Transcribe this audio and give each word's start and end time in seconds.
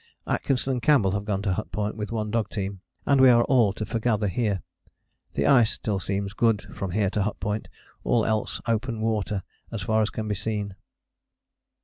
Atkinson 0.25 0.71
and 0.71 0.81
Campbell 0.81 1.11
have 1.11 1.25
gone 1.25 1.43
to 1.43 1.53
Hut 1.53 1.71
Point 1.71 1.95
with 1.95 2.11
one 2.11 2.31
dog 2.31 2.49
team, 2.49 2.81
and 3.05 3.21
we 3.21 3.29
are 3.29 3.43
all 3.43 3.71
to 3.73 3.85
forgather 3.85 4.29
here. 4.29 4.63
The 5.33 5.45
ice 5.45 5.69
still 5.73 5.99
seems 5.99 6.33
good 6.33 6.63
from 6.75 6.89
here 6.89 7.11
to 7.11 7.21
Hut 7.21 7.39
Point: 7.39 7.67
all 8.03 8.25
else 8.25 8.59
open 8.65 8.99
water 9.01 9.43
as 9.71 9.83
far 9.83 10.01
as 10.01 10.09
can 10.09 10.27
be 10.27 10.33
seen. 10.33 10.75